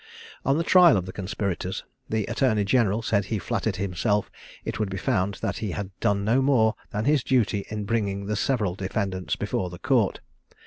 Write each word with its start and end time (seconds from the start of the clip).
On 0.43 0.57
the 0.57 0.63
trial 0.63 0.97
of 0.97 1.05
the 1.05 1.13
conspirators, 1.13 1.83
the 2.09 2.25
Attorney 2.25 2.63
general 2.63 3.03
said 3.03 3.25
he 3.25 3.37
flattered 3.37 3.75
himself 3.75 4.31
it 4.65 4.79
would 4.79 4.89
be 4.89 4.97
found 4.97 5.35
that 5.43 5.57
he 5.57 5.73
had 5.77 5.91
done 5.99 6.25
no 6.25 6.41
more 6.41 6.73
than 6.89 7.05
his 7.05 7.23
duty 7.23 7.65
in 7.69 7.85
bringing 7.85 8.25
the 8.25 8.35
several 8.35 8.73
defendants 8.73 9.35
before 9.35 9.69
the 9.69 9.77
Court. 9.77 10.19